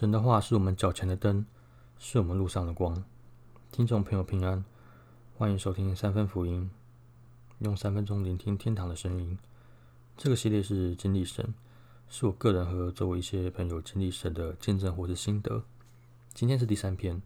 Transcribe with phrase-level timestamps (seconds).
[0.00, 1.44] 神的话是我们脚前的灯，
[1.98, 3.04] 是我们路上的光。
[3.70, 4.64] 听众朋友平安，
[5.36, 6.70] 欢迎收听三分福音，
[7.58, 9.38] 用三分钟聆听天堂的声音。
[10.16, 11.52] 这个系列是经历神，
[12.08, 15.62] 是我个人和周围一些朋友经历神的见证或是心得。
[16.32, 17.20] 今天是第三篇，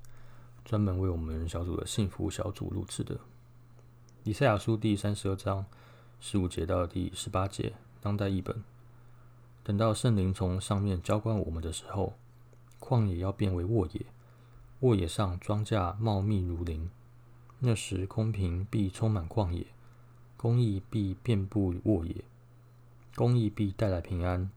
[0.64, 3.20] 专门为我们小组的幸福小组录制的。
[4.24, 5.64] 以赛亚书第三十二章
[6.18, 8.64] 十五节到第十八节，当代译本。
[9.62, 12.14] 等到圣灵从上面浇灌我们的时候。
[12.86, 14.04] 旷野要变为沃野，
[14.80, 16.90] 沃野上庄稼茂密如林。
[17.60, 19.66] 那时公平必充满旷野，
[20.36, 22.16] 公义必遍布沃野。
[23.16, 24.50] 公义必带来平安，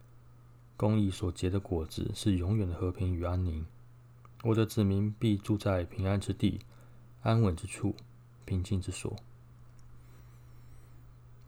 [0.75, 3.65] 公义所结的果子是永远的和平与安宁。
[4.43, 6.59] 我的子民必住在平安之地、
[7.21, 7.95] 安稳之处、
[8.43, 9.15] 平静之所。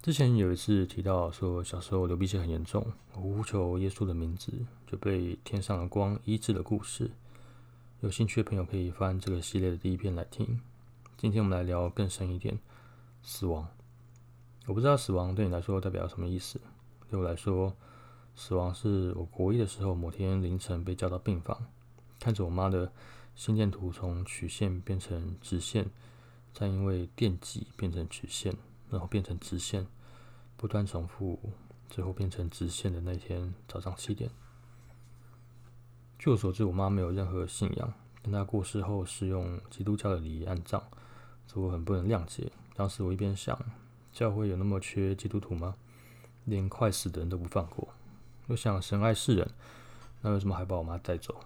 [0.01, 4.49] 之前有一次提到说，小时候流鼻血很严重，我呼求耶稣的名字，
[4.87, 7.11] 就被天上的光医治的故事。
[7.99, 10.61] 有兴趣的朋友可以翻这个系列的第一篇来听。
[11.17, 12.57] 今天我们来聊更深一点，
[13.21, 13.67] 死亡。
[14.67, 16.61] 我不知道死亡对你来说代表什么意思。
[17.09, 17.75] 对我来说，
[18.35, 21.65] 死亡是我国一的时候某天凌晨被叫到病房，
[22.21, 22.89] 看着我妈的
[23.35, 25.87] 心电图从曲线变成直线，
[26.53, 28.55] 再因为电极变成曲线。
[28.89, 29.87] 然后变成直线，
[30.57, 31.39] 不断重复，
[31.89, 34.29] 最后变成直线的那天早上七点。
[36.17, 40.83] 据我所知，我妈没有任何信仰，但她过世后是用基督教的礼仪安葬，
[41.47, 42.51] 这我很不能谅解。
[42.75, 43.57] 当时我一边想，
[44.11, 45.75] 教会有那么缺基督徒吗？
[46.45, 47.89] 连快死的人都不放过。
[48.47, 49.51] 又想神爱世人，
[50.21, 51.39] 那为什么还把我妈带走？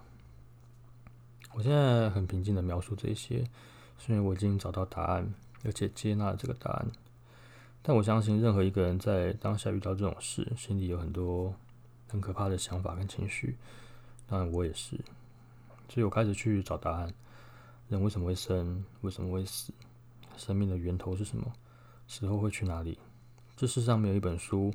[1.52, 3.44] 我现在很平静的描述这些，
[3.98, 6.90] 是因为我已经找到答案，而且接纳了这个答案。
[7.86, 11.54] 但我相信，任何一个人在当下遇到这种事，心里有很多
[12.08, 13.58] 很可怕的想法跟情绪。
[14.26, 14.98] 当然，我也是。
[15.90, 17.12] 所以我开始去找答案：
[17.90, 18.82] 人为什么会生？
[19.02, 19.70] 为什么会死？
[20.38, 21.52] 生命的源头是什么？
[22.08, 22.98] 死后会去哪里？
[23.54, 24.72] 这世上没有一本书，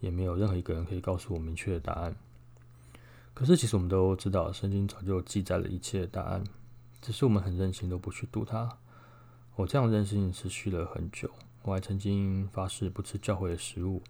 [0.00, 2.16] 也没有任何一个人可以告诉我明确的答案。
[3.34, 6.42] 可是，其实我们都知道，圣经早就记载了一切的答案，
[7.00, 8.68] 只是我们很任性，都不去读它。
[9.54, 11.30] 我这样任性持续了很久。
[11.62, 14.02] 我还曾经发誓不吃教会的食物，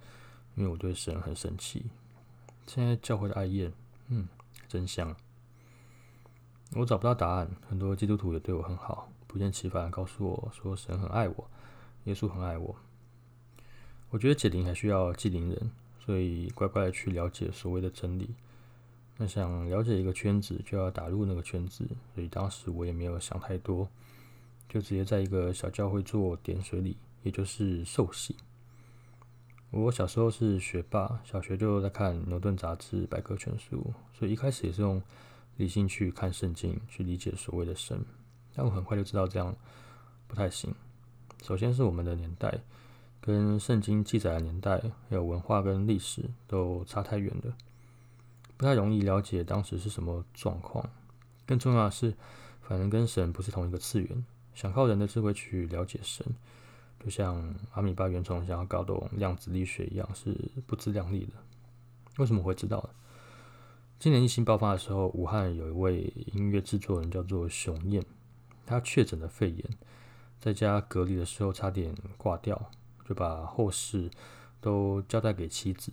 [0.55, 1.87] 因为我对神很生气。
[2.67, 3.73] 现在教会的爱宴，
[4.09, 4.29] 嗯，
[4.69, 5.17] 真香。
[6.77, 11.51] 我找不到答案，很多基督徒也对我很好，不厌其烦告诉我说神很爱我，
[12.05, 12.77] 耶稣很爱我。
[14.11, 15.71] 我觉得解铃还需要系铃人，
[16.05, 18.35] 所以乖乖的去了解所谓的真理。
[19.17, 23.89] 那想了解一个圈子，就要打入那个圈子，所以当时我也没有想太多，
[24.69, 26.97] 就直接在一个小教会做点水礼。
[27.23, 28.37] 也就是受洗。
[29.71, 35.03] 我小时候是学霸，小学就在看牛顿杂志、百科全书，所以一开始也是用
[35.57, 38.03] 理性去看圣经，去理解所谓的神。
[38.55, 39.55] 但我很快就知道这样
[40.27, 40.75] 不太行。
[41.43, 42.61] 首先是我们的年代，
[43.21, 47.55] 跟圣经记载的年代，还有文化跟历史都差太远了，
[48.57, 50.89] 不太容易了解当时是什么状况。
[51.47, 52.15] 更重要的是，
[52.63, 54.25] 反正跟神不是同一个次元，
[54.55, 56.27] 想靠人的智慧去了解神。
[57.01, 60.37] 就像阿米巴原虫想要搞懂量子力学一样，是
[60.67, 61.33] 不自量力的。
[62.19, 62.91] 为什么会知道？
[63.99, 68.05] 今年疫情爆发的时候，武汉有一位音乐制作人叫做熊燕，
[68.67, 69.65] 他确诊了肺炎，
[70.41, 72.71] 在家隔离的时候差点挂掉，
[73.09, 74.11] 就把后事
[74.61, 75.93] 都交代给妻子。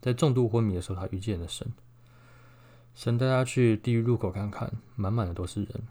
[0.00, 1.72] 在重度昏迷的时候，他遇见了神，
[2.94, 5.82] 神带他去地狱入口看看，满满的都是人，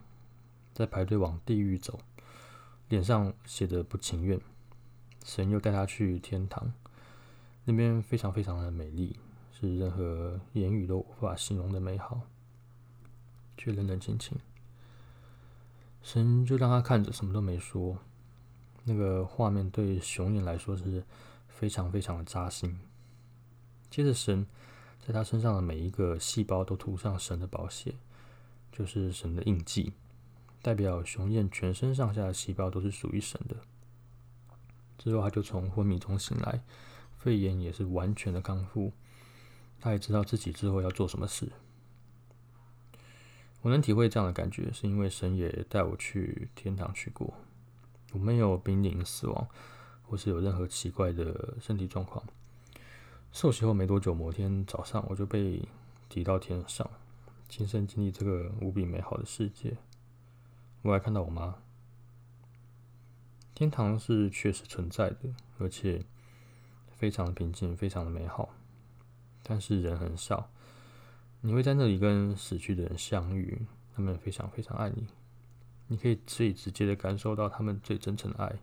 [0.74, 2.00] 在排队往地狱走。
[2.90, 4.40] 脸上写着不情愿，
[5.24, 6.74] 神又带他去天堂，
[7.66, 9.16] 那边非常非常的美丽，
[9.52, 12.22] 是任何言语都无法形容的美好，
[13.56, 14.38] 却冷冷清清。
[16.02, 17.98] 神就让他看着，什么都没说。
[18.86, 21.04] 那个画面对熊眼来说是
[21.48, 22.80] 非常非常的扎心。
[23.92, 24.48] 接着，神
[25.06, 27.94] 在他身上的每一个细胞都涂上神的宝血，
[28.72, 29.94] 就是神的印记。
[30.62, 33.56] 代表熊燕全身上下的细胞都是属于神的。
[34.98, 36.62] 之后，他就从昏迷中醒来，
[37.18, 38.92] 肺炎也是完全的康复。
[39.80, 41.50] 他也知道自己之后要做什么事。
[43.62, 47.34] 我能体会这样的感觉，是因为神也带我去天堂去过。
[48.12, 49.48] 我没有濒临死亡，
[50.04, 52.24] 或是有任何奇怪的身体状况。
[53.32, 55.62] 受洗后没多久，某天早上我就被
[56.10, 56.90] 提到天上，
[57.48, 59.78] 亲身经历这个无比美好的世界。
[60.82, 61.56] 我还看到我妈。
[63.54, 66.06] 天堂是确实存在的，而且
[66.92, 68.56] 非常的平静，非常的美好。
[69.44, 70.50] 但是人很少，
[71.42, 75.08] 你会在那里跟死去的人相遇，他们非常非常爱你，
[75.88, 78.60] 你可以最直接的感受到他们最真诚的爱，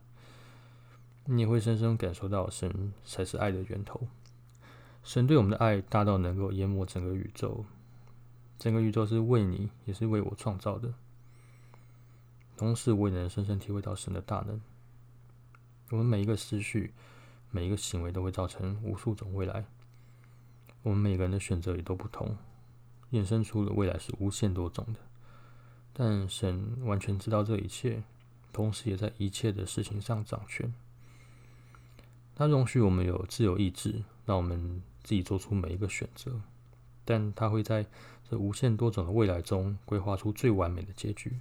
[1.25, 4.07] 你也会深深感受到神才是爱的源头。
[5.03, 7.65] 神对我们的爱大到能够淹没整个宇宙，
[8.57, 10.93] 整个宇宙是为你，也是为我创造的。
[12.57, 14.59] 同时，我也能深深体会到神的大能。
[15.91, 16.93] 我们每一个思绪、
[17.51, 19.65] 每一个行为，都会造成无数种未来。
[20.83, 22.35] 我们每个人的选择也都不同，
[23.11, 24.99] 衍生出的未来是无限多种的。
[25.93, 28.03] 但神完全知道这一切，
[28.51, 30.73] 同时也在一切的事情上掌权。
[32.35, 34.81] 他容许我们有自由意志，让我们。
[35.03, 36.41] 自己做出每一个选择，
[37.05, 37.85] 但他会在
[38.29, 41.39] 这无限多种的未来中规划出最完美的结局，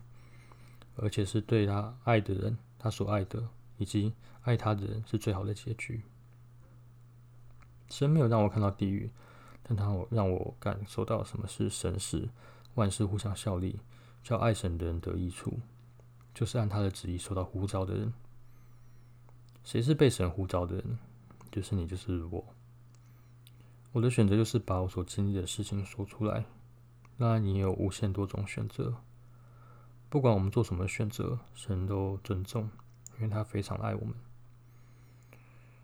[0.97, 3.49] 而且是对他爱的人，他所爱的
[3.79, 4.13] 以及
[4.43, 6.03] 爱他的人是最好的结局。
[7.89, 9.11] 神没有让我看到地狱，
[9.63, 12.29] 但他我让我感受到什么是神使
[12.75, 13.79] 万事互相效力，
[14.23, 15.59] 叫爱神的人得益处，
[16.35, 18.13] 就是按他的旨意受到呼召的人。
[19.65, 20.99] 谁是被神呼召的人？
[21.51, 22.45] 就是你，就是我。
[23.93, 26.45] 我的选择就是把我所经历的事情说出来。
[27.17, 28.95] 那你有无限多种选择，
[30.09, 32.71] 不管我们做什么选择，神都尊重，
[33.17, 34.15] 因为他非常爱我们。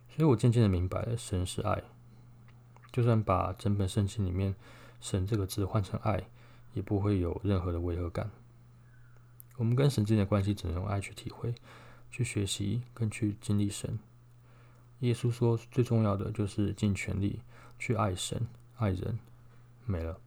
[0.09, 1.83] 所以我渐渐的明白了，神是爱。
[2.93, 4.55] 就算把整本圣经里面
[5.01, 6.29] “神”这个字换成“爱”，
[6.75, 8.31] 也不会有任何的违和感。
[9.57, 11.55] 我们跟神之间的关系，只能用爱去体会、
[12.11, 13.99] 去学习、跟去经历神。
[15.01, 17.41] 耶稣说，最重要的就是尽全力。
[17.79, 18.47] 去爱神、
[18.77, 19.19] 爱人，
[19.87, 20.21] 没了。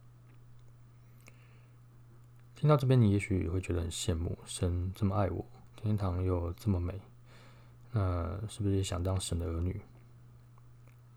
[2.56, 5.44] 听到这边，你也许会觉得很羡慕，神这么爱我，
[5.76, 6.98] 天堂又这么美，
[7.92, 9.78] 那是不是也想当神的儿女？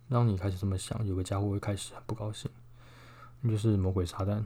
[0.09, 2.51] 当你开始这么想，有个家伙会开始很不高兴，
[3.39, 4.43] 那就是魔鬼撒旦。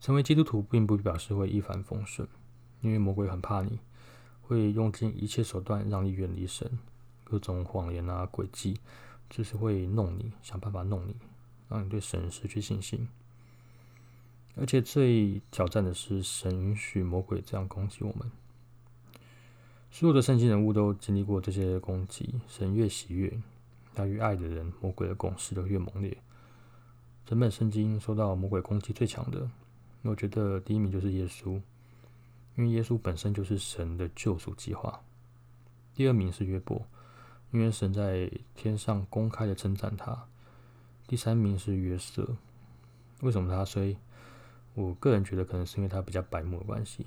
[0.00, 2.28] 成为基督徒并不表示会一帆风顺，
[2.82, 3.80] 因为魔鬼很怕你，
[4.42, 6.78] 会用尽一切手段让你远离神，
[7.24, 8.78] 各种谎言啊、诡计。
[9.30, 11.16] 就是会弄你，想办法弄你，
[11.68, 13.08] 让你对神失去信心。
[14.56, 18.30] 而且最挑战的是，神允许魔鬼这样攻击我们。
[19.90, 23.40] 所有的圣经人物都经历过这些攻击，神越喜悦，
[23.94, 26.16] 他与爱的人，魔鬼的攻势就越猛烈。
[27.26, 29.50] 整本圣经受到魔鬼攻击最强的，
[30.02, 31.60] 我觉得第一名就是耶稣，
[32.56, 35.02] 因为耶稣本身就是神的救赎计划。
[35.94, 36.86] 第二名是约伯。
[37.50, 40.26] 因为神在天上公开的称赞他。
[41.06, 42.36] 第三名是约瑟，
[43.20, 43.96] 为什么他衰？
[44.74, 47.06] 我个人觉得可能是因为他比较白目的关系。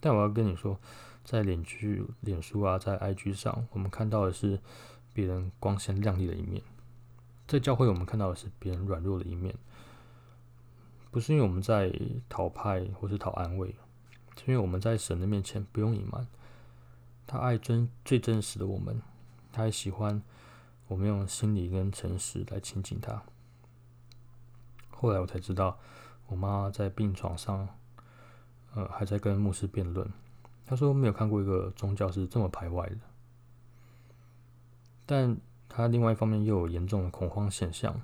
[0.00, 0.78] 但我要跟你说，
[1.24, 4.60] 在脸剧、脸书啊，在 IG 上，我们看到的是
[5.12, 6.62] 别人光鲜亮丽的一面；
[7.46, 9.54] 在教会，我们看到的是别人软弱的一面。
[11.10, 11.92] 不是因为我们在
[12.28, 13.74] 讨派或是讨安慰，
[14.36, 16.26] 是因为我们在神的面前不用隐瞒，
[17.26, 19.00] 他爱真最真实的我们。
[19.50, 20.22] 他也喜欢
[20.86, 23.22] 我们用心理跟诚实来亲近他。
[24.90, 25.80] 后来我才知道，
[26.28, 27.68] 我妈在病床上，
[28.74, 30.08] 呃，还在跟牧师辩论。
[30.64, 32.98] 他说没有看过一个宗教是这么排外的。
[35.06, 35.36] 但
[35.68, 38.00] 他另外一方面又有严重的恐慌现象，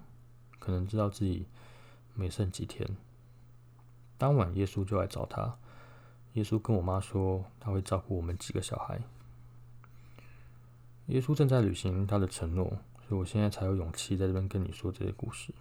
[0.58, 1.46] 可能知道自己
[2.14, 2.96] 没剩几天。
[4.16, 5.58] 当晚耶稣就来找他，
[6.32, 9.02] 耶稣跟我妈说他会照顾我们几个小孩。
[11.08, 12.66] 耶稣正在履行他的承诺，
[13.06, 15.52] 所以我现在才有勇气在这边跟你说这些故事。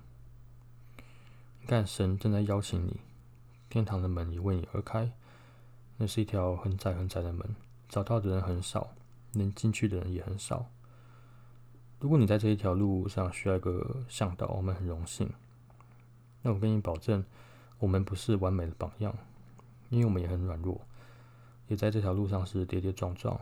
[1.63, 2.99] 你看，神正在邀请你，
[3.69, 5.09] 天堂的门也为你而开。
[5.95, 7.55] 那是一条很窄很窄的门，
[7.87, 8.89] 找到的人很少，
[9.31, 10.65] 能进去的人也很少。
[12.01, 15.31] 如果你在这一条路上需要一个向导，我们很荣幸。
[16.41, 17.23] 那我跟你保证，
[17.79, 19.15] 我们不是完美的榜样，
[19.89, 20.81] 因为我们也很软弱，
[21.69, 23.39] 也在这条路上是跌跌撞撞。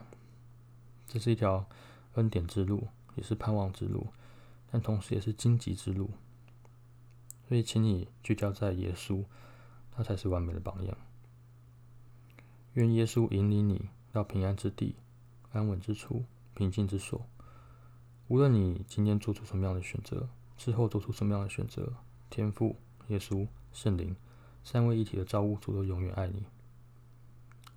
[1.07, 1.65] 这是一条。
[2.15, 4.07] 恩典之路也是盼望之路，
[4.69, 6.09] 但同时也是荆棘之路。
[7.51, 9.25] 所以，请你聚焦在耶稣，
[9.91, 10.98] 他才是完美的榜样。
[12.75, 14.96] 愿耶稣引领你到平安之地、
[15.51, 17.27] 安稳之处、平静之所。
[18.29, 21.91] 无论你今天做出什么样的选择，之后做出什么样的选择，
[22.29, 22.77] 天父、
[23.10, 24.15] 耶稣、圣灵
[24.63, 26.46] 三位一体的造物主都永远爱你。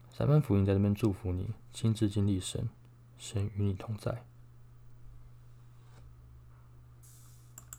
[0.09, 2.69] 三番福音在这边祝福你，亲自经历神。
[3.19, 4.25] 神与你同在。